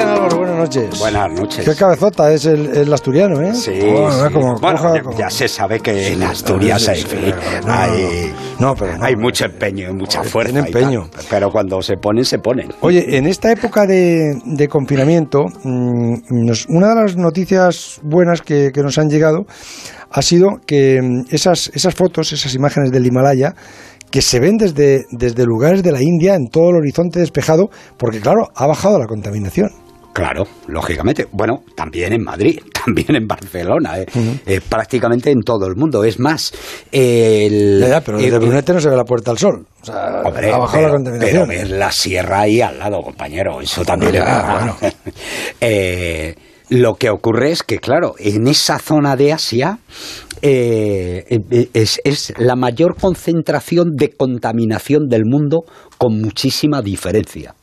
[0.00, 0.98] Cristian Álvaro, buenas noches.
[0.98, 1.64] Buenas noches.
[1.68, 3.54] Qué cabezota es el, el asturiano, ¿eh?
[3.54, 4.32] Sí, Oh, sí.
[4.32, 7.04] como bueno, coja- ya, como- ya se sabe que en Asturias hay,
[7.66, 9.04] no, hay, no, pero no.
[9.04, 10.54] hay mucho empeño y mucha fuerza.
[10.54, 10.66] tal.
[10.66, 11.10] empeño.
[11.28, 12.72] pero cuando se ponen, se ponen.
[12.80, 18.70] Oye, en esta época de, de confinamiento, mm, nos- una de las noticias buenas que,
[18.72, 19.44] que nos han llegado
[20.10, 23.54] ha sido que mm, esas, esas fotos, esas imágenes del Himalaya,
[24.10, 28.18] que se ven desde, desde lugares de la India en todo el horizonte despejado, porque
[28.20, 29.70] claro, ha bajado la contaminación.
[30.20, 31.26] Claro, lógicamente.
[31.32, 34.06] Bueno, también en Madrid, también en Barcelona, eh,
[34.44, 36.04] eh, prácticamente en todo el mundo.
[36.04, 36.52] Es más,
[36.92, 39.66] el, Ya, ya, pero desde eh, Brunete no se ve la puerta al sol.
[39.80, 41.48] O sea, Hombre, ha bajado pero, la contaminación.
[41.48, 43.62] pero ves la sierra ahí al lado, compañero.
[43.62, 44.76] Eso también Ya, es bueno.
[45.62, 46.34] Eh,
[46.68, 49.78] lo que ocurre es que, claro, en esa zona de Asia
[50.42, 55.64] eh, eh, es, es la mayor concentración de contaminación del mundo
[55.98, 57.54] con muchísima diferencia.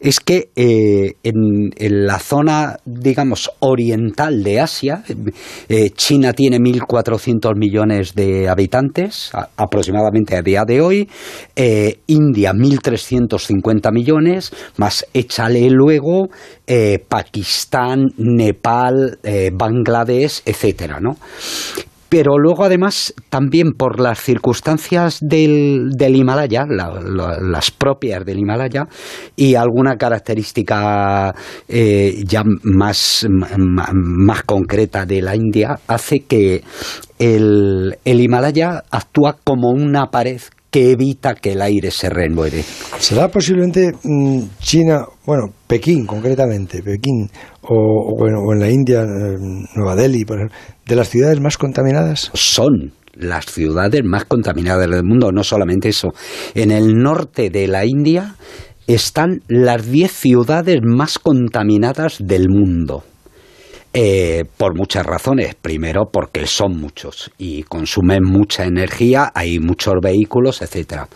[0.00, 1.70] Es que eh, en,
[2.06, 5.02] la zona, digamos, oriental de Asia,
[5.68, 11.08] eh, China tiene 1.400 millones de habitantes, aproximadamente a día de hoy,
[11.56, 16.28] eh, India 1.350 millones, más échale luego
[17.08, 19.18] Pakistán, Nepal,
[19.54, 21.16] Bangladesh, etcétera, ¿no?
[22.08, 28.38] Pero luego, además, también por las circunstancias del, del Himalaya, la- la- las propias del
[28.38, 28.86] Himalaya,
[29.36, 31.34] y alguna característica
[31.68, 36.62] eh, ya más, ma- más concreta de la India, hace que
[37.18, 40.40] el, el Himalaya actúa como una pared
[40.70, 42.62] que evita que el aire se renueve.
[42.98, 47.30] ¿Será posiblemente mm, China, bueno, Pekín concretamente, Pekín,
[47.62, 49.36] o, o, bueno, o en la India, eh,
[49.76, 52.30] Nueva Delhi, por ejemplo, de las ciudades más contaminadas?
[52.34, 55.32] son las ciudades más contaminadas del mundo.
[55.32, 56.08] No solamente eso.
[56.54, 58.36] En el norte de la India
[58.86, 63.04] están las 10 ciudades más contaminadas del mundo.
[64.00, 65.56] Eh, por muchas razones.
[65.56, 71.08] Primero, porque son muchos y consumen mucha energía, hay muchos vehículos, etcétera.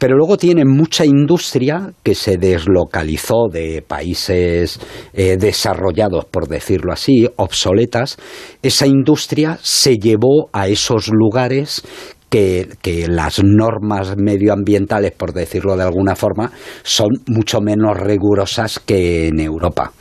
[0.00, 4.80] Pero luego tienen mucha industria que se deslocalizó de países
[5.12, 8.16] eh, desarrollados, por decirlo así, obsoletas.
[8.62, 11.82] Esa industria se llevó a esos lugares
[12.30, 16.50] que, que las normas medioambientales, por decirlo de alguna forma,
[16.82, 19.92] son mucho menos rigurosas que en Europa.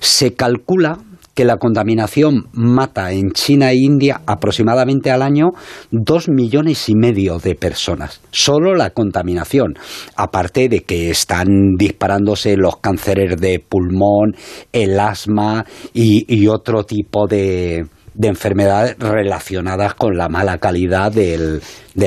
[0.00, 0.96] Se calcula
[1.34, 5.50] que la contaminación mata en China e India aproximadamente al año
[5.90, 8.20] dos millones y medio de personas.
[8.30, 9.74] Solo la contaminación.
[10.16, 14.36] Aparte de que están disparándose los cánceres de pulmón,
[14.72, 21.62] el asma y, y otro tipo de, de enfermedades relacionadas con la mala calidad del,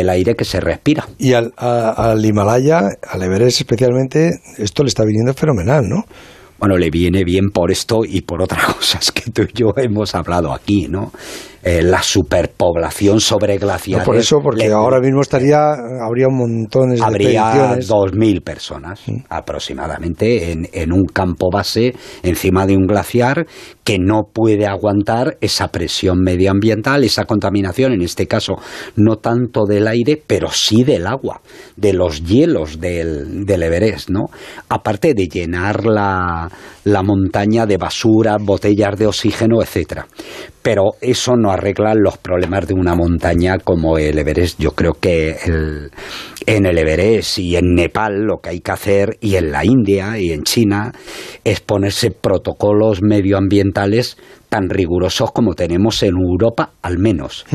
[0.09, 1.07] aire que se respira.
[1.17, 6.03] Y al, al Himalaya, al Everest especialmente, esto le está viniendo fenomenal, ¿no?
[6.65, 10.15] Bueno, le viene bien por esto y por otras cosas que tú y yo hemos
[10.15, 11.11] hablado aquí, ¿no?
[11.67, 14.05] Eh, la superpoblación sobre No glaciares.
[14.05, 15.71] por eso, porque le- ahora mismo estaría,
[16.05, 17.75] habría un montón de habría.
[17.79, 23.47] 2.000 personas aproximadamente en, en un campo base encima de un glaciar
[23.83, 28.53] que no puede aguantar esa presión medioambiental, esa contaminación, en este caso
[28.95, 31.41] no tanto del aire, pero sí del agua,
[31.75, 34.25] de los hielos del, del Everest, ¿no?
[34.69, 36.47] Aparte de llenar la,
[36.83, 40.05] la montaña de basura, botellas de oxígeno, etcétera.
[40.61, 44.59] Pero eso no arregla los problemas de una montaña como el Everest.
[44.59, 45.89] Yo creo que el-
[46.45, 50.17] en el Everest y en Nepal lo que hay que hacer, y en la India
[50.19, 50.91] y en China,
[51.43, 54.17] es ponerse protocolos medioambientales
[54.49, 57.45] tan rigurosos como tenemos en Europa, al menos.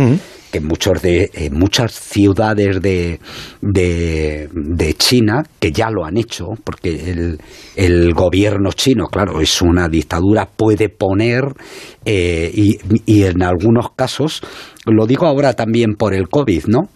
[0.50, 3.20] Que muchos de, eh, muchas ciudades de,
[3.60, 7.38] de, de China, que ya lo han hecho, porque el,
[7.76, 11.44] el gobierno chino, claro, es una dictadura, puede poner,
[12.04, 14.42] eh, y, y en algunos casos,
[14.86, 16.88] lo digo ahora también por el COVID, ¿no?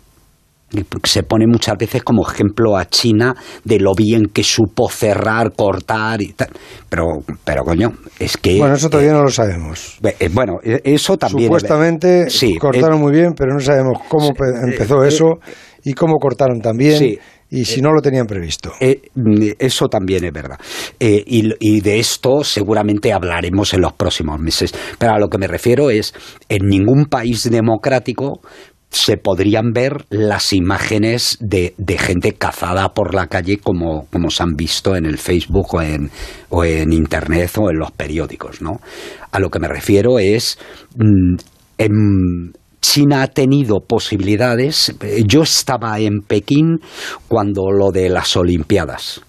[1.04, 6.22] Se pone muchas veces como ejemplo a China de lo bien que supo cerrar, cortar
[6.22, 6.48] y tal.
[6.88, 7.04] Pero,
[7.44, 8.58] pero coño, es que...
[8.58, 9.98] Bueno, eso todavía eh, no lo sabemos.
[10.18, 11.48] eh, bueno, eh, eso también...
[11.48, 15.38] Supuestamente Sí, cortaron eh, muy bien, pero no sabemos cómo pe- empezó eso
[15.84, 17.18] y cómo cortaron también sí.
[17.50, 18.72] y si no lo tenían previsto.
[19.14, 20.58] Mm, eso también es verdad.
[20.98, 24.74] Y, y de esto seguramente hablaremos en los próximos meses.
[24.98, 26.14] Pero a lo que me refiero es,
[26.48, 28.40] en ningún país democrático
[28.94, 34.42] se podrían ver las imágenes de, de gente cazada por la calle como, como se
[34.42, 36.10] han visto en el Facebook o en,
[36.50, 38.62] o en Internet o en los periódicos.
[38.62, 38.80] ¿no?
[39.32, 40.58] A lo que me refiero es...
[40.96, 41.36] mm,
[42.84, 44.94] China ha tenido posibilidades.
[45.26, 46.80] Yo estaba en Pekín
[47.28, 49.22] cuando lo de las Olimpiadas.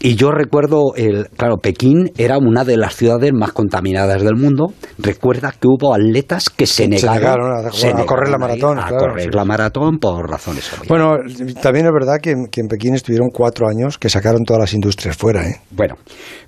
[0.00, 4.72] Y yo recuerdo, el, claro, Pekín era una de las ciudades más contaminadas del mundo.
[4.96, 8.78] Recuerda que hubo atletas que se, negaron, a, correr la maratón.
[8.78, 10.88] A, correr la maratón por razones obvias.
[10.88, 11.16] Bueno,
[11.60, 15.44] también es verdad que, en Pekín estuvieron cuatro años que sacaron todas las industrias fuera.
[15.48, 15.60] ¿eh?
[15.70, 15.96] Bueno,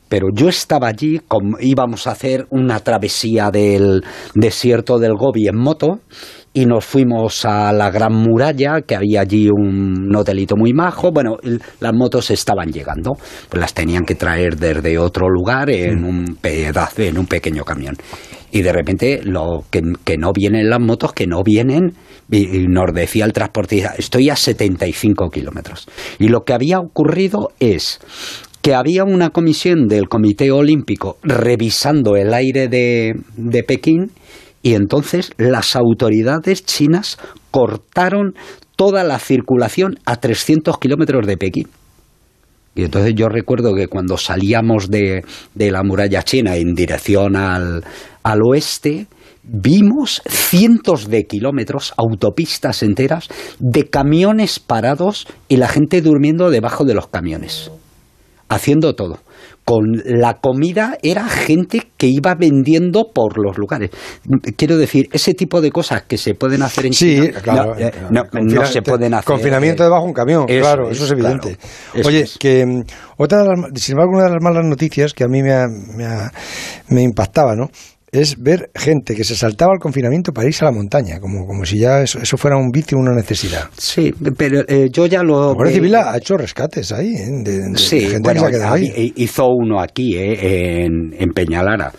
[0.09, 1.21] pero yo estaba allí,
[1.61, 4.05] íbamos a hacer una travesía del
[4.35, 6.01] desierto del Gobi en moto
[6.53, 11.13] y nos fuimos a la Gran Muralla, que había allí un hotelito muy majo.
[11.13, 11.37] Bueno,
[11.79, 13.13] las motos estaban llegando,
[13.49, 16.05] pues las tenían que traer desde otro lugar en mm.
[16.05, 17.97] un pedazo, en un pequeño camión.
[18.51, 19.81] Y de repente, lo que,
[20.19, 21.93] no vienen las motos, que no vienen,
[22.29, 25.87] y nos decía el transportista, estoy a 75 kilómetros.
[26.19, 28.01] Y lo que había ocurrido es
[28.61, 34.11] que había una comisión del Comité Olímpico revisando el aire de, de Pekín
[34.63, 37.19] y entonces las autoridades chinas
[37.51, 38.35] cortaron
[38.77, 41.69] toda la circulación a 300 kilómetros de Pekín.
[42.75, 45.25] Y entonces yo recuerdo que cuando salíamos de,
[45.55, 47.85] la muralla china en dirección al,
[48.23, 49.07] al oeste,
[49.43, 53.29] vimos cientos de kilómetros, autopistas enteras,
[53.59, 57.71] de camiones parados y la gente durmiendo debajo de los camiones,
[58.49, 59.19] haciendo todo
[59.71, 63.91] con la comida era gente que iba vendiendo por los lugares.
[64.57, 67.77] Quiero decir, ese tipo de cosas que se pueden hacer en sí, claro,
[68.11, 69.27] no, eh, se pueden hacer.
[69.27, 71.57] Confinamiento debajo de un camión, claro, eso es evidente.
[72.05, 72.83] Oye, que mm,
[73.19, 73.45] otra,
[73.77, 76.07] sin embargo, una de las malas noticias que a mí me, me,
[76.89, 77.71] me impactaba, ¿no?
[78.13, 81.65] Es ver gente que se saltaba al confinamiento para irse a la montaña, como, como
[81.65, 83.69] si ya eso, fuera un vicio, una necesidad.
[83.77, 85.49] Sí, pero eh, yo ya lo...
[85.49, 87.29] La Guardia Civil ha hecho rescates ahí, ¿eh?
[87.45, 89.13] de, sí, gente que se ahí.
[89.17, 91.93] Hizo uno aquí, eh, en, en Peñalara,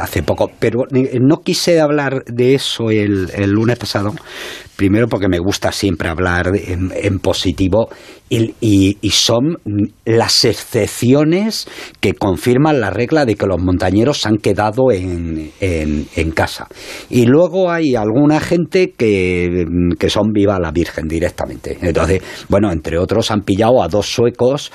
[0.00, 0.84] hace poco, pero
[1.20, 4.14] no quise hablar de eso el, el lunes pasado,
[4.82, 7.88] primero porque me gusta siempre hablar en, positivo
[8.28, 9.58] y, son
[10.04, 11.68] las excepciones
[12.00, 16.66] que confirman la regla de que los montañeros se han quedado en, en, casa.
[17.10, 21.78] Y luego hay alguna gente que, que, son viva la Virgen directamente.
[21.80, 24.72] Entonces, bueno, entre otros han pillado a dos suecos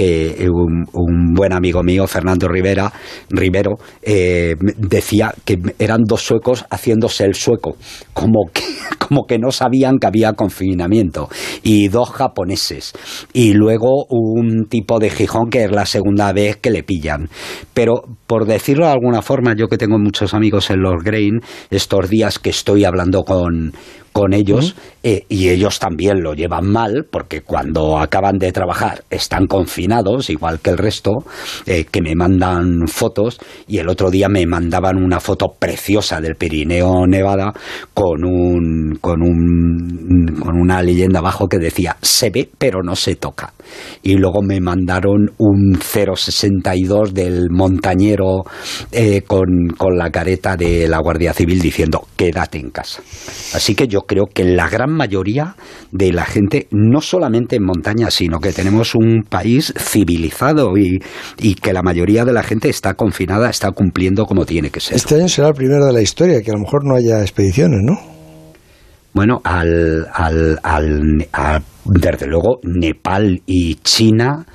[0.00, 2.90] que un, buen amigo mío, Fernando Rivera,
[3.28, 7.76] Rivero, eh, decía que eran dos suecos haciéndose el sueco,
[8.14, 8.62] como que,
[8.98, 11.28] como que no sabían que había confinamiento,
[11.62, 12.94] y dos japoneses,
[13.34, 17.28] y luego un tipo de Gijón que es la segunda vez que le pillan.
[17.74, 22.08] Pero por decirlo de alguna forma, yo que tengo muchos amigos en los Grain, estos
[22.08, 23.72] días que estoy hablando con,
[24.12, 29.46] con ellos eh, y ellos también lo llevan mal porque cuando acaban de trabajar están
[29.46, 31.24] confinados igual que el resto
[31.66, 36.34] eh, que me mandan fotos y el otro día me mandaban una foto preciosa del
[36.34, 37.52] Pirineo Nevada
[37.94, 43.16] con un con un con una leyenda abajo que decía se ve pero no se
[43.16, 43.54] toca
[44.02, 48.42] y luego me mandaron un 062 del montañero
[48.90, 53.02] eh, con, con la careta de la Guardia Civil diciendo quédate en casa
[53.54, 55.56] así que yo creo que la gran mayoría
[55.92, 61.00] de la gente, no solamente en montaña, sino que tenemos un país civilizado y,
[61.54, 64.96] que la mayoría de la gente está confinada, está cumpliendo como tiene que ser.
[64.96, 67.80] Este año será el primero de la historia, que a lo mejor no haya expediciones,
[67.82, 67.98] ¿no?
[69.12, 74.46] Bueno, al, al, al desde luego, Nepal y China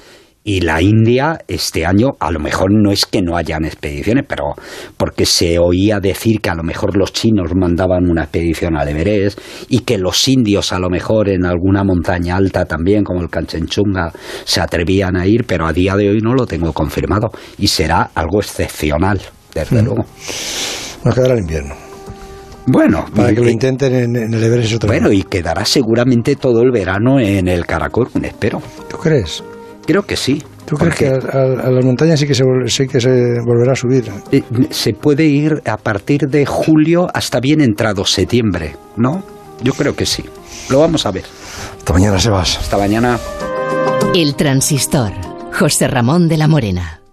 [0.48, 4.54] y la India este año a lo mejor no es que no hayan expediciones, pero
[4.96, 9.40] porque se oía decir que a lo mejor los chinos mandaban una expedición al Everest
[9.70, 14.14] y que los indios a lo mejor en alguna montaña alta también, como el Kanchenjunga,
[14.44, 18.12] se atrevían a ir, pero a día de hoy no lo tengo confirmado y será
[18.14, 19.20] algo excepcional,
[19.52, 19.86] desde mm.
[19.86, 20.06] luego.
[21.04, 21.74] Nos quedará el invierno.
[22.68, 26.72] Bueno, para que lo intenten en, el Everest otra Bueno, y quedará seguramente todo el
[26.72, 28.62] verano en el Caracol, espero.
[28.88, 29.44] ¿Tú crees?
[29.86, 30.44] Creo que sí.
[30.65, 34.12] ¿Tú crees que a, las montañas sí que, se, sí que se volverá a subir?
[34.32, 39.24] Eh, se puede ir a partir de julio hasta bien entrado septiembre, ¿no?
[39.62, 40.25] Yo creo que sí.
[40.70, 41.25] Lo vamos a ver.
[41.77, 42.58] Hasta mañana, Sebas.
[42.58, 43.20] Hasta mañana.
[44.15, 45.12] El transistor.
[45.54, 47.05] José Ramón de la Morena.